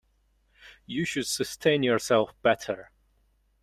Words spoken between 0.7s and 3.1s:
You should sustain yourself better.